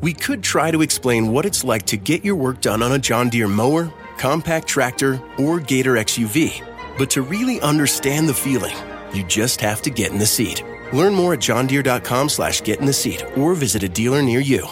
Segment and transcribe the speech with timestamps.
[0.00, 2.98] We could try to explain what it's like to get your work done on a
[2.98, 6.64] John Deere mower, compact tractor, or Gator XUV.
[6.96, 8.76] But to really understand the feeling,
[9.12, 10.62] you just have to get in the seat.
[10.92, 14.68] Learn more at johndeere.com slash get in the seat or visit a dealer near you.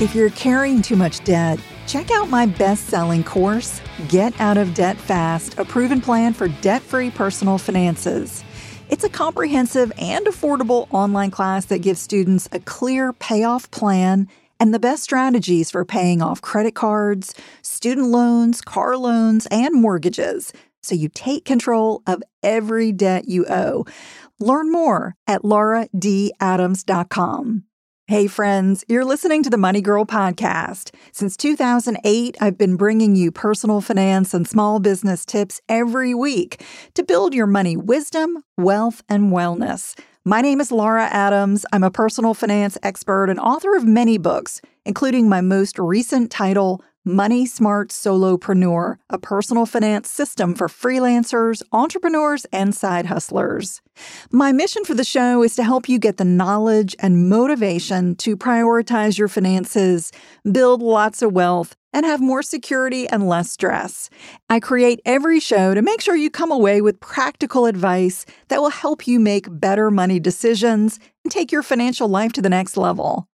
[0.00, 4.74] If you're carrying too much debt, check out my best selling course, Get Out of
[4.74, 8.44] Debt Fast, a proven plan for debt free personal finances.
[8.90, 14.72] It's a comprehensive and affordable online class that gives students a clear payoff plan and
[14.72, 20.94] the best strategies for paying off credit cards, student loans, car loans, and mortgages so
[20.94, 23.84] you take control of every debt you owe.
[24.40, 27.64] Learn more at lauradadams.com.
[28.10, 30.94] Hey, friends, you're listening to the Money Girl podcast.
[31.12, 37.02] Since 2008, I've been bringing you personal finance and small business tips every week to
[37.02, 39.94] build your money wisdom, wealth, and wellness.
[40.24, 41.66] My name is Laura Adams.
[41.70, 46.82] I'm a personal finance expert and author of many books, including my most recent title,
[47.04, 53.80] Money Smart Solopreneur, a personal finance system for freelancers, entrepreneurs, and side hustlers.
[54.32, 58.36] My mission for the show is to help you get the knowledge and motivation to
[58.36, 60.12] prioritize your finances,
[60.50, 64.10] build lots of wealth, and have more security and less stress.
[64.50, 68.70] I create every show to make sure you come away with practical advice that will
[68.70, 73.28] help you make better money decisions and take your financial life to the next level.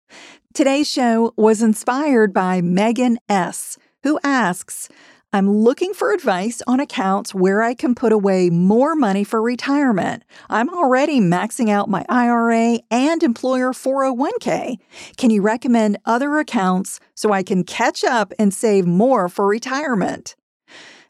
[0.54, 4.88] Today's show was inspired by Megan S., who asks,
[5.32, 10.24] I'm looking for advice on accounts where I can put away more money for retirement.
[10.52, 14.76] I'm already maxing out my IRA and employer 401k.
[15.18, 20.36] Can you recommend other accounts so I can catch up and save more for retirement?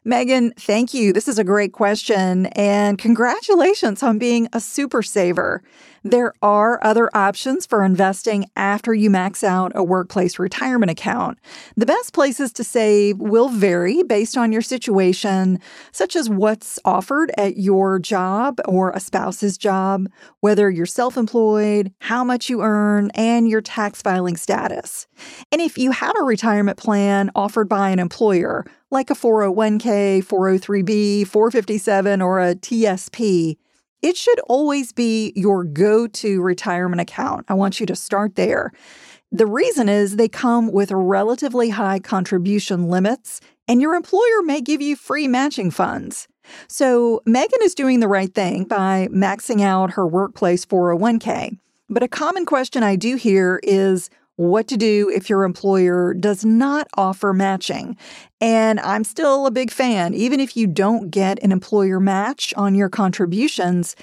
[0.06, 1.12] Megan, thank you.
[1.12, 5.62] This is a great question, and congratulations on being a super saver.
[6.06, 11.38] There are other options for investing after you max out a workplace retirement account.
[11.78, 15.60] The best places to save will vary based on your situation,
[15.92, 20.06] such as what's offered at your job or a spouse's job,
[20.40, 25.06] whether you're self employed, how much you earn, and your tax filing status.
[25.50, 31.26] And if you have a retirement plan offered by an employer, like a 401k, 403b,
[31.26, 33.56] 457, or a TSP,
[34.04, 37.46] it should always be your go to retirement account.
[37.48, 38.70] I want you to start there.
[39.32, 44.82] The reason is they come with relatively high contribution limits, and your employer may give
[44.82, 46.28] you free matching funds.
[46.68, 51.56] So, Megan is doing the right thing by maxing out her workplace 401k.
[51.88, 56.44] But a common question I do hear is what to do if your employer does
[56.44, 57.96] not offer matching.
[58.40, 60.14] And I'm still a big fan.
[60.14, 63.94] Even if you don't get an employer match on your contributions,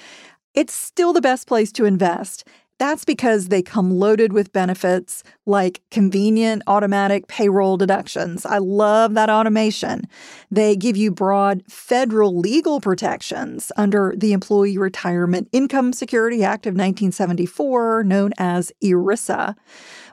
[0.54, 2.44] it's still the best place to invest.
[2.82, 8.44] That's because they come loaded with benefits like convenient automatic payroll deductions.
[8.44, 10.08] I love that automation.
[10.50, 16.72] They give you broad federal legal protections under the Employee Retirement Income Security Act of
[16.72, 19.54] 1974, known as ERISA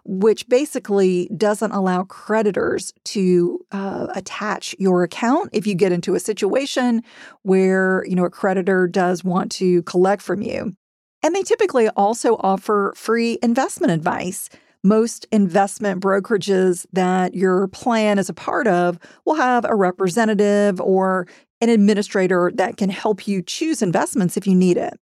[0.06, 6.20] which basically doesn't allow creditors to uh, attach your account if you get into a
[6.20, 7.04] situation
[7.44, 10.74] where you know a creditor does want to collect from you.
[11.22, 14.50] And they typically also offer free investment advice.
[14.84, 21.28] Most investment brokerages that your plan is a part of will have a representative or
[21.60, 24.98] an administrator that can help you choose investments if you need it.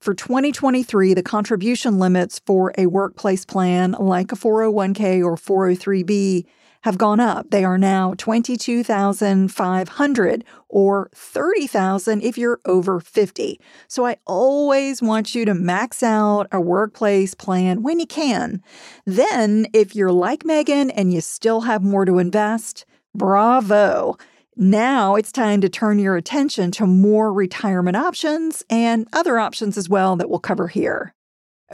[0.00, 6.44] For 2023, the contribution limits for a workplace plan like a 401k or 403b
[6.86, 7.50] have gone up.
[7.50, 13.60] They are now 22,500 or 30,000 if you're over 50.
[13.88, 18.62] So I always want you to max out a workplace plan when you can.
[19.04, 24.16] Then if you're like Megan and you still have more to invest, bravo.
[24.54, 29.88] Now it's time to turn your attention to more retirement options and other options as
[29.88, 31.16] well that we'll cover here.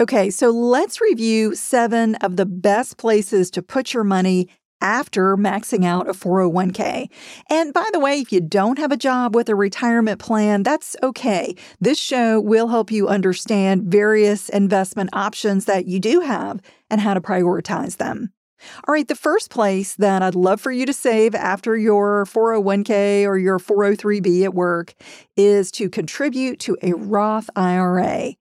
[0.01, 4.49] Okay, so let's review seven of the best places to put your money
[4.83, 7.09] after maxing out a 401k.
[7.49, 10.97] And by the way, if you don't have a job with a retirement plan, that's
[11.03, 11.55] okay.
[11.81, 17.15] This show will help you understand various investment options that you do have and how
[17.15, 18.33] to prioritize them.
[18.87, 23.25] All right, the first place that I'd love for you to save after your 401k
[23.25, 24.95] or your 403b at work
[25.37, 28.35] is to contribute to a Roth IRA.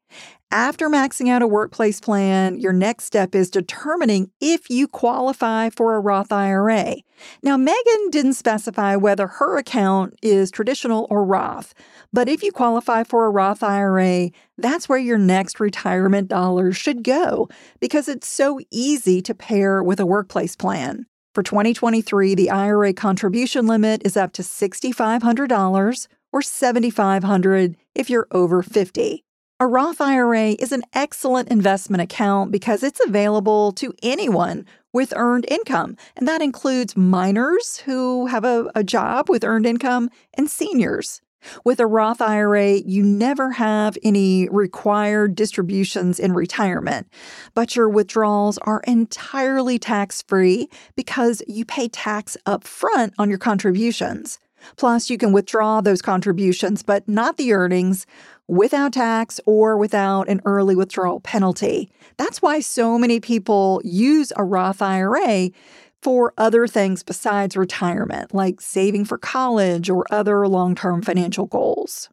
[0.53, 5.95] After maxing out a workplace plan, your next step is determining if you qualify for
[5.95, 6.95] a Roth IRA.
[7.41, 11.73] Now, Megan didn't specify whether her account is traditional or Roth,
[12.11, 17.01] but if you qualify for a Roth IRA, that's where your next retirement dollars should
[17.01, 17.47] go
[17.79, 21.05] because it's so easy to pair with a workplace plan.
[21.33, 28.61] For 2023, the IRA contribution limit is up to $6,500 or 7,500 if you're over
[28.61, 29.23] 50.
[29.61, 35.45] A Roth IRA is an excellent investment account because it's available to anyone with earned
[35.51, 41.21] income, and that includes minors who have a, a, job with earned income and seniors.
[41.63, 47.05] With a Roth IRA, you never have any required distributions in retirement,
[47.53, 53.37] but your withdrawals are entirely tax free because you pay tax up front on your
[53.37, 54.39] contributions.
[54.77, 58.05] Plus, you can withdraw those contributions, but not the earnings,
[58.47, 61.89] without tax or without an early withdrawal penalty.
[62.17, 65.51] That's why so many people use a Roth IRA
[66.01, 72.09] for other things besides retirement, like saving for college or other long term financial goals.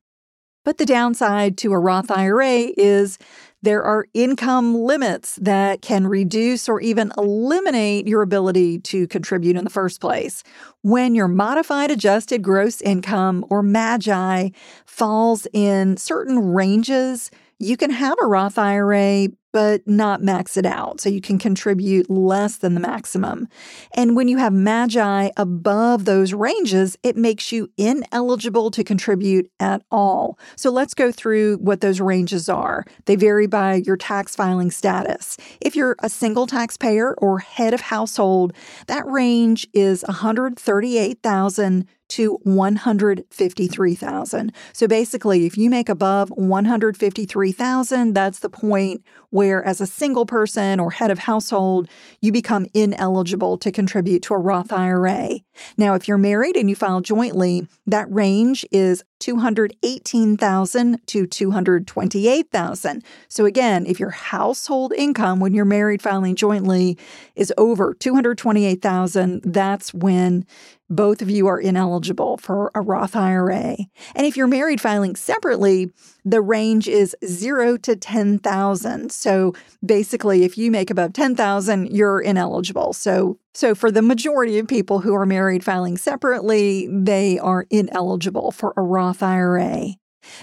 [0.65, 3.19] But the downside to a Roth IRA is
[3.63, 9.65] there are income limits that can reduce or even eliminate your ability to contribute in
[9.65, 10.45] the first place.
[10.83, 14.53] When your modified adjusted gross income or MAGI
[14.87, 21.01] falls in certain ranges, you can have a Roth IRA, but not max it out.
[21.01, 23.49] So you can contribute less than the maximum.
[23.95, 29.83] And when you have MAGI above those ranges, it makes you ineligible to contribute at
[29.91, 30.39] all.
[30.57, 32.85] So let's go through what those ranges are.
[33.07, 35.37] They vary by your tax filing status.
[35.61, 38.53] If you're a single taxpayer or head of household,
[38.87, 44.53] that range is 138,000 to 153,000.
[44.73, 49.05] So basically, if you make above 153,000, that's the point
[49.39, 51.89] where as a single person or head of household,
[52.21, 55.39] you become ineligible to contribute to a Roth IRA.
[55.77, 63.05] Now, if you're married and you file jointly, that range is 218,000 to 228,000.
[63.29, 66.99] So again, if your household income when you're married filing jointly
[67.35, 70.47] is over 228,000, that's when
[70.91, 73.77] both of you are ineligible for a Roth IRA.
[74.15, 75.91] And if you're married filing separately,
[76.25, 79.13] the range is 0 to 10,000.
[79.13, 79.55] So
[79.85, 82.93] basically if you make above 10,000, you're ineligible.
[82.95, 88.53] So so for the majority of people who are married filing separately, they are ineligible
[88.53, 89.97] for a Roth IRA.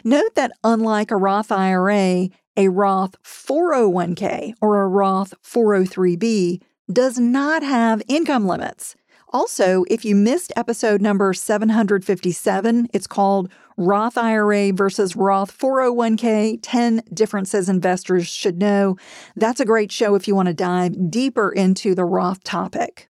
[0.03, 2.27] Note that unlike a Roth IRA,
[2.57, 8.97] a Roth 401k or a Roth 403b does not have income limits.
[9.29, 17.03] Also, if you missed episode number 757, it's called Roth IRA versus Roth 401k 10
[17.13, 18.95] Differences Investors Should Know.
[19.35, 23.09] That's a great show if you want to dive deeper into the Roth topic.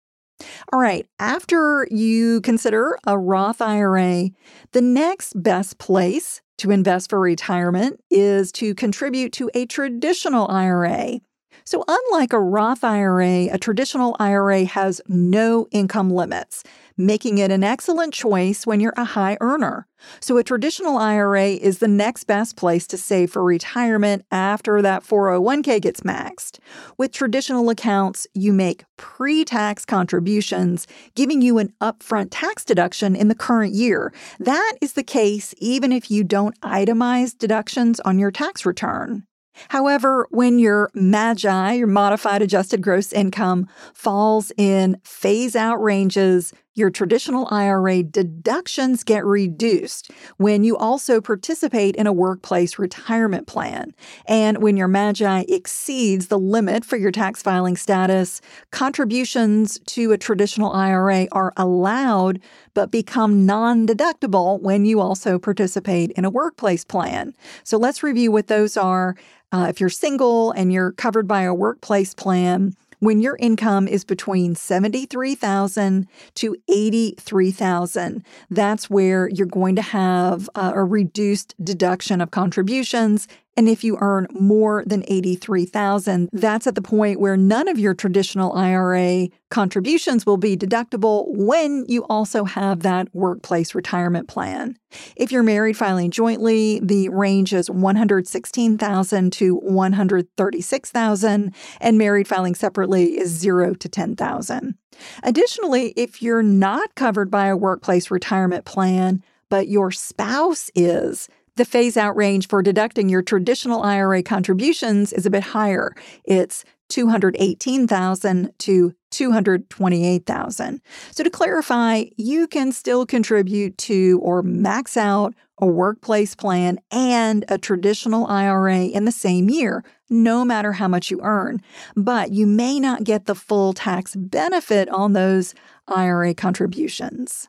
[0.73, 4.31] All right, after you consider a Roth IRA,
[4.73, 11.21] the next best place to invest for retirement is to contribute to a traditional IRA.
[11.65, 16.65] So, unlike a Roth IRA, a traditional IRA has no income limits,
[16.97, 19.87] making it an excellent choice when you're a high earner.
[20.21, 25.05] So, a traditional IRA is the next best place to save for retirement after that
[25.05, 26.59] 401k gets maxed.
[26.99, 33.29] With traditional accounts, you make pre tax contributions, giving you an upfront tax deduction in
[33.29, 34.13] the current year.
[34.41, 39.27] That is the case even if you don't itemize deductions on your tax return.
[39.69, 46.91] However, when your MAGI, your modified adjusted gross income, falls in phase out ranges, your
[46.91, 53.93] traditional IRA deductions get reduced when you also participate in a workplace retirement plan.
[54.27, 60.19] And when your MAGI exceeds the limit for your tax filing status, contributions to a
[60.19, 62.41] traditional IRA are allowed
[62.75, 67.35] but become non deductible when you also participate in a workplace plan.
[67.65, 69.15] So let's review what those are.
[69.53, 74.05] Uh, if you're single and you're covered by a workplace plan, when your income is
[74.05, 82.31] between 73,000 to 83,000, that's where you're going to have uh, a reduced deduction of
[82.31, 87.79] contributions And if you earn more than 83,000, that's at the point where none of
[87.79, 94.77] your traditional IRA contributions will be deductible when you also have that workplace retirement plan.
[95.17, 103.19] If you're married filing jointly, the range is 116,000 to 136,000 and married filing separately
[103.19, 104.75] is 0 to 10,000.
[105.23, 111.65] Additionally, if you're not covered by a workplace retirement plan, but your spouse is, the
[111.65, 115.95] phase out range for deducting your traditional IRA contributions is a bit higher.
[116.25, 120.81] It's 218,000 to 228,000.
[121.11, 127.45] So to clarify, you can still contribute to or max out a workplace plan and
[127.49, 131.63] a traditional IRA in the same year, no matter how much you earn.
[131.97, 135.55] But you may not get the full tax benefit on those
[135.89, 137.49] IRA contributions.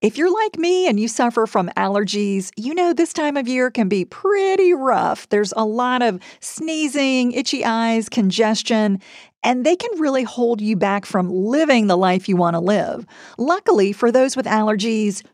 [0.00, 3.68] If you're like me and you suffer from allergies, you know this time of year
[3.68, 5.28] can be pretty rough.
[5.28, 9.00] There's a lot of sneezing, itchy eyes, congestion,
[9.42, 13.06] and they can really hold you back from living the life you want to live.
[13.38, 15.24] Luckily, for those with allergies,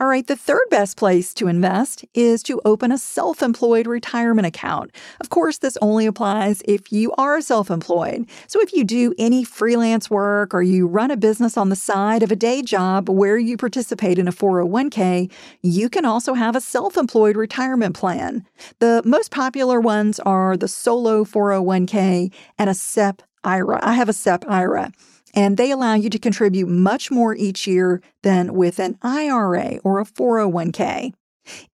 [0.00, 4.46] All right, the third best place to invest is to open a self employed retirement
[4.46, 4.92] account.
[5.20, 8.26] Of course, this only applies if you are self employed.
[8.46, 12.22] So, if you do any freelance work or you run a business on the side
[12.22, 15.30] of a day job where you participate in a 401k,
[15.60, 18.46] you can also have a self employed retirement plan.
[18.78, 23.80] The most popular ones are the solo 401k and a SEP IRA.
[23.82, 24.92] I have a SEP IRA
[25.34, 30.00] and they allow you to contribute much more each year than with an IRA or
[30.00, 31.12] a 401k.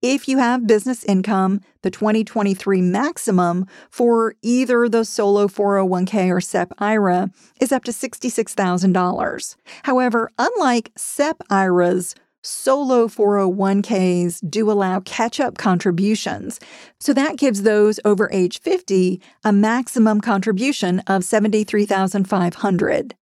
[0.01, 6.73] If you have business income, the 2023 maximum for either the solo 401k or SEP
[6.79, 9.57] IRA is up to $66,000.
[9.83, 16.61] However, unlike SEP IRAs, solo 401ks do allow catch up contributions.
[17.01, 23.15] So that gives those over age 50 a maximum contribution of 73,500.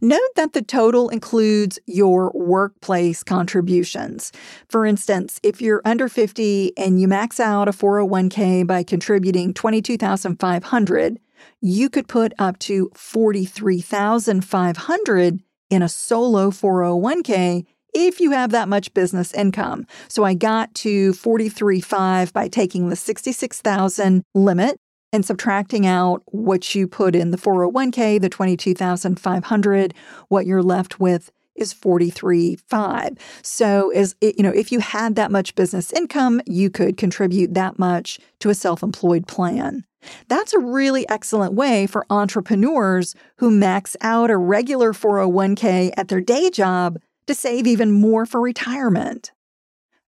[0.00, 4.32] Note that the total includes your workplace contributions.
[4.68, 11.20] For instance, if you're under 50 and you max out a 401k by contributing 22,500,
[11.60, 18.92] you could put up to 43,500 in a solo 401k if you have that much
[18.94, 19.86] business income.
[20.08, 24.78] So I got to 43.5 by taking the 66,000 limit
[25.12, 29.94] and subtracting out what you put in the 401k, the 22,500,
[30.28, 33.18] what you're left with is 43.5.
[33.42, 37.78] So is you know, if you had that much business income, you could contribute that
[37.78, 39.84] much to a self-employed plan.
[40.28, 46.22] That's a really excellent way for entrepreneurs who max out a regular 401k at their
[46.22, 49.32] day job to save even more for retirement.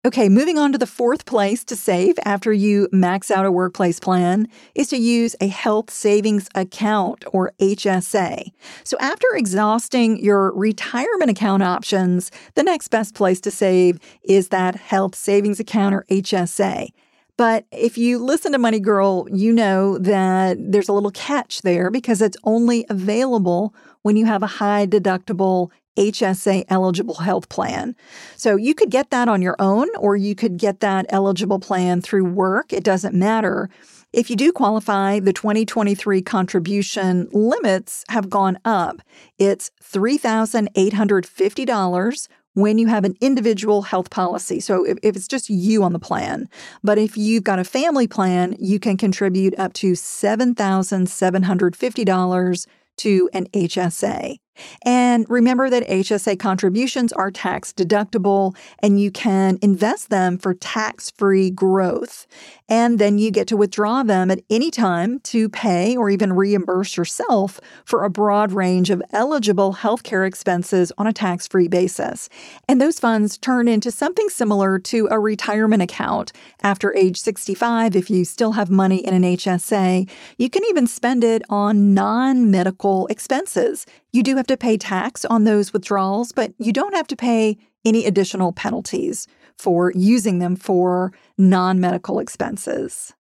[0.05, 4.01] Okay, moving on to the fourth place to save after you max out a workplace
[4.01, 8.51] plan is to use a health savings account or HSA.
[8.83, 14.75] So, after exhausting your retirement account options, the next best place to save is that
[14.75, 16.89] health savings account or HSA.
[17.37, 21.93] But if you listen to Money Girl, you know that there's a little catch there
[21.93, 27.97] because it's only available when you have a high deductible HSA eligible health plan.
[28.37, 32.01] So you could get that on your own or you could get that eligible plan
[32.01, 32.73] through work.
[32.73, 33.69] It doesn't matter.
[34.13, 39.01] If you do qualify, the 2023 contribution limits have gone up.
[39.39, 44.59] It's $3,850 when you have an individual health policy.
[44.61, 46.51] So if, if, it's just you on the plan.
[46.83, 52.67] But if you've got a family plan, you can contribute up to $7,750
[52.99, 54.42] to an HSA.
[54.85, 61.11] And remember that HSA contributions are tax deductible and you can invest them for tax
[61.11, 62.27] free growth.
[62.73, 66.97] And then you get to withdraw them at any time to pay or even reimburse
[66.97, 72.31] yourself for a broad range of eligible healthcare expenses on a tax free basis.
[72.67, 76.33] And those funds turn into something similar to a retirement account.
[76.63, 81.25] After age 65, if you still have money in an HSA, you can even spend
[81.25, 83.85] it on non medical expenses.
[84.15, 87.59] You do have to pay tax on those withdrawals, but you don't have to pay
[87.85, 89.27] any additional penalties
[89.59, 93.15] for using them for non medical expenses.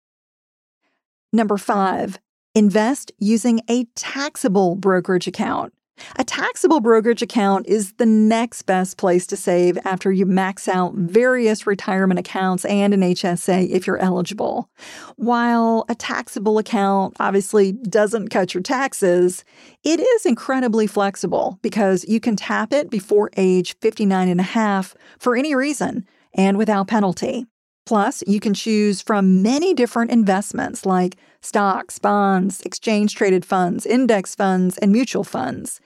[1.32, 2.20] Number five,
[2.56, 5.74] invest using a taxable brokerage account.
[6.18, 10.94] A taxable brokerage account is the next best place to save after you max out
[10.96, 14.70] various retirement accounts and an HSA if you're eligible.
[15.16, 19.44] While a taxable account obviously doesn't cut your taxes,
[19.84, 24.96] it is incredibly flexible because you can tap it before age 59 and a half
[25.20, 27.46] for any reason and without penalty.
[27.86, 34.36] Plus, you can choose from many different investments like stocks, bonds, exchange traded funds, index
[34.36, 35.80] funds, and mutual funds.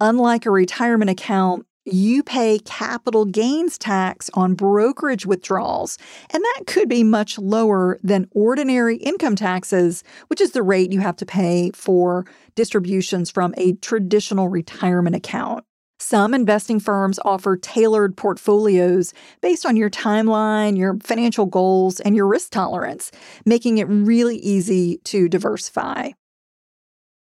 [0.00, 5.98] Unlike a retirement account, you pay capital gains tax on brokerage withdrawals,
[6.30, 11.00] and that could be much lower than ordinary income taxes, which is the rate you
[11.00, 15.64] have to pay for distributions from a traditional retirement account.
[15.98, 22.26] Some investing firms offer tailored portfolios based on your timeline, your financial goals, and your
[22.26, 23.10] risk tolerance,
[23.46, 26.10] making it really easy to diversify.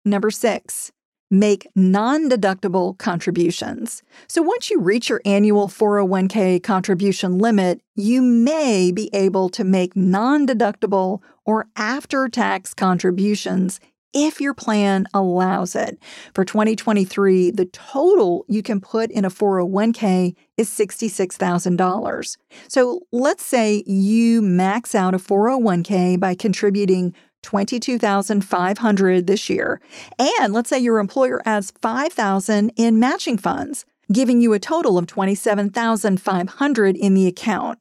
[0.04, 0.90] Number six,
[1.30, 4.02] make non deductible contributions.
[4.26, 9.96] So once you reach your annual 401k contribution limit, you may be able to make
[9.96, 13.80] non deductible or after tax contributions
[14.12, 15.98] if your plan allows it.
[16.34, 22.36] For 2023, the total you can put in a 401k is $66,000.
[22.68, 29.80] So let's say you max out a 401k by contributing 22,500 this year.
[30.18, 35.06] And let's say your employer adds 5,000 in matching funds, giving you a total of
[35.06, 37.78] 27,500 in the account.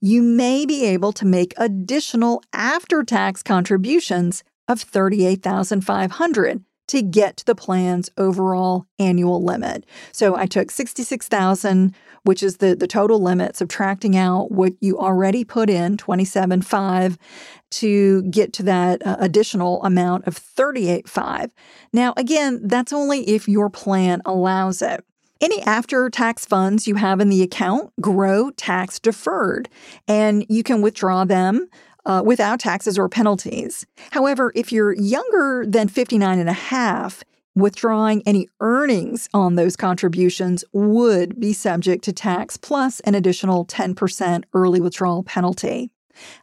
[0.00, 7.54] You may be able to make additional after-tax contributions of 38,500 to get to the
[7.54, 9.84] plan's overall annual limit.
[10.12, 15.44] So I took 66,000, which is the, the total limit, subtracting out what you already
[15.44, 17.16] put in, 27.5,
[17.70, 21.50] to get to that uh, additional amount of 38.5.
[21.92, 25.04] Now, again, that's only if your plan allows it.
[25.40, 29.68] Any after tax funds you have in the account grow tax deferred,
[30.06, 31.68] and you can withdraw them
[32.06, 33.86] uh, without taxes or penalties.
[34.10, 37.22] However, if you're younger than 59 and a half,
[37.54, 44.44] withdrawing any earnings on those contributions would be subject to tax plus an additional 10%
[44.54, 45.90] early withdrawal penalty.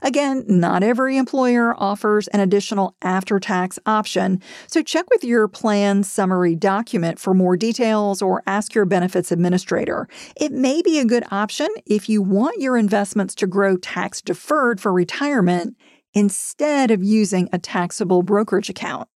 [0.02, 6.04] Again, not every employer offers an additional after tax option, so check with your plan
[6.04, 10.08] summary document for more details or ask your benefits administrator.
[10.36, 14.80] It may be a good option if you want your investments to grow tax deferred
[14.80, 15.76] for retirement
[16.14, 19.08] instead of using a taxable brokerage account.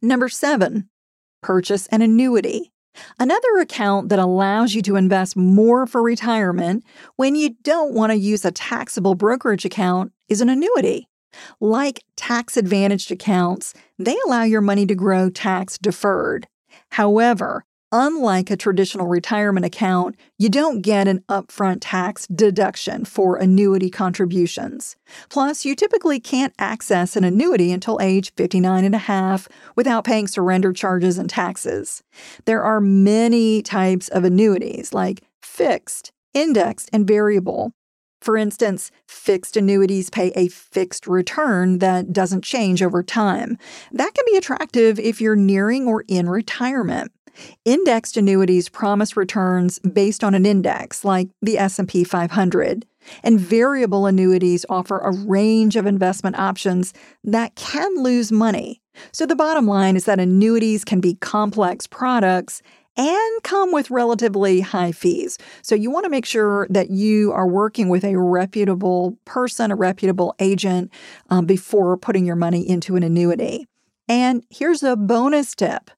[0.00, 0.88] Number seven,
[1.42, 2.72] purchase an annuity.
[3.18, 6.84] Another account that allows you to invest more for retirement
[7.16, 11.08] when you don't want to use a taxable brokerage account is an annuity.
[11.60, 16.46] Like tax advantaged accounts, they allow your money to grow tax deferred.
[16.90, 23.90] However, unlike a traditional retirement account, you don't get an upfront tax deduction for annuity
[23.90, 24.96] contributions.
[25.28, 30.26] Plus, you typically can't access an annuity until age 59 and a half without paying
[30.26, 32.02] surrender charges and taxes.
[32.46, 37.72] There are many types of annuities like fixed, indexed, and variable.
[38.22, 43.58] For instance, fixed annuities pay a fixed return that doesn't change over time.
[43.90, 47.10] That can be attractive if you're nearing or in retirement.
[47.64, 52.86] Indexed annuities promise returns based on an index like the S&P 500,
[53.22, 56.92] and variable annuities offer a range of investment options
[57.24, 58.80] that can lose money.
[59.12, 62.62] So the bottom line is that annuities can be complex products
[62.96, 65.38] and come with relatively high fees.
[65.62, 69.76] So you want to make sure that you are working with a reputable person, a
[69.76, 70.92] reputable agent
[71.30, 73.66] um, before putting your money into an annuity.
[74.08, 75.90] And here's a bonus tip.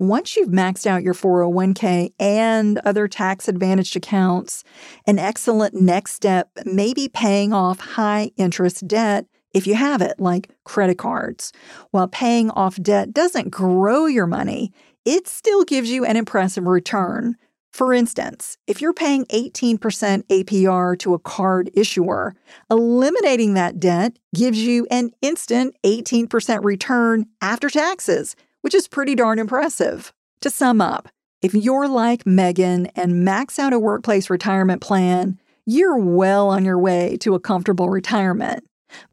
[0.00, 4.64] Once you've maxed out your 401k and other tax advantaged accounts,
[5.06, 10.18] an excellent next step may be paying off high interest debt if you have it,
[10.18, 11.52] like credit cards.
[11.90, 14.72] While paying off debt doesn't grow your money,
[15.04, 17.36] it still gives you an impressive return.
[17.70, 22.34] For instance, if you're paying 18% APR to a card issuer,
[22.70, 29.38] eliminating that debt gives you an instant 18% return after taxes, which is pretty darn
[29.38, 30.12] impressive.
[30.42, 31.08] To sum up,
[31.42, 36.78] if you're like Megan and max out a workplace retirement plan, you're well on your
[36.78, 38.64] way to a comfortable retirement.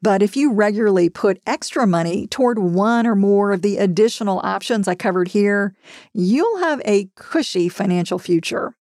[0.01, 4.87] But if you regularly put extra money toward one or more of the additional options
[4.87, 5.75] I covered here,
[6.13, 8.75] you'll have a cushy financial future.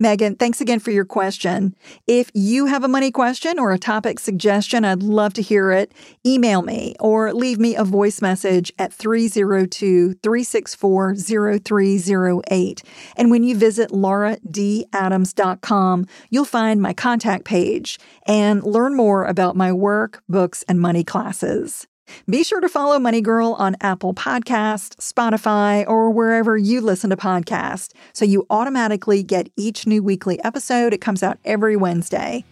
[0.00, 1.74] Megan, thanks again for your question.
[2.06, 5.92] If you have a money question or a topic suggestion, I'd love to hear it.
[6.24, 12.82] Email me or leave me a voice message at 302 364 0308.
[13.16, 19.72] And when you visit lauradadams.com, you'll find my contact page and learn more about my
[19.72, 21.88] work, books, and money classes.
[22.28, 27.16] Be sure to follow Money Girl on Apple Podcast, Spotify, or wherever you listen to
[27.16, 30.92] podcasts so you automatically get each new weekly episode.
[30.92, 32.44] It comes out every Wednesday.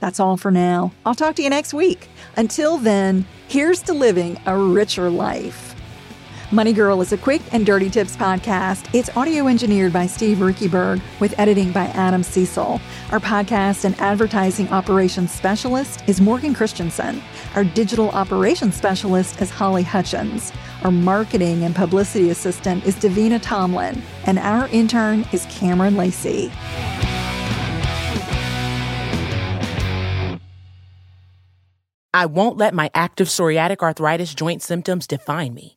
[0.00, 0.92] That's all for now.
[1.06, 2.08] I'll talk to you next week.
[2.36, 5.74] Until then, here's to living a richer life.
[6.52, 8.92] Money Girl is a quick and dirty tips podcast.
[8.92, 12.80] It's audio engineered by Steve Riekeberg with editing by Adam Cecil.
[13.12, 17.22] Our podcast and advertising operations specialist is Morgan Christensen.
[17.54, 20.52] Our digital operations specialist is Holly Hutchins.
[20.82, 24.02] Our marketing and publicity assistant is Davina Tomlin.
[24.26, 26.50] And our intern is Cameron Lacey.
[32.12, 35.76] I won't let my active psoriatic arthritis joint symptoms define me.